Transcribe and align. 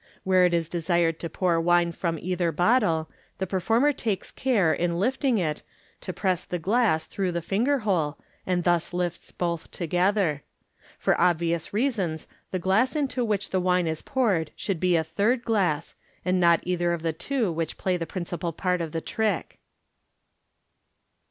Where 0.23 0.45
it 0.45 0.53
is 0.55 0.67
desired 0.67 1.19
to 1.19 1.29
pour 1.29 1.61
wine 1.61 1.91
from 1.91 2.17
either 2.17 2.51
bottle, 2.51 3.07
the 3.37 3.45
performer 3.45 3.93
takes 3.93 4.31
care, 4.31 4.73
in 4.73 4.97
lifting 4.99 5.37
it, 5.37 5.61
to 5.99 6.11
press 6.11 6.43
the 6.43 6.57
glass 6.57 7.05
through 7.05 7.31
the 7.33 7.39
finger 7.43 7.77
hole, 7.85 8.17
and 8.43 8.63
thus 8.63 8.93
lifts 8.93 9.31
both 9.31 9.69
together. 9.69 10.41
For 10.97 11.21
obvious 11.21 11.71
reasons 11.71 12.25
the 12.49 12.57
glass 12.57 12.95
into 12.95 13.23
which 13.23 13.51
the 13.51 13.61
wine 13.61 13.85
is 13.85 14.01
poured 14.01 14.49
should 14.55 14.79
be 14.79 14.95
a 14.95 15.03
third 15.03 15.45
glass, 15.45 15.93
and 16.25 16.39
not 16.39 16.61
either 16.63 16.93
of 16.93 17.03
the 17.03 17.13
two 17.13 17.51
which 17.51 17.77
play 17.77 17.95
the 17.95 18.07
principal 18.07 18.51
part 18.51 18.81
in 18.81 18.89
the 18.89 19.01
trick.. 19.01 19.59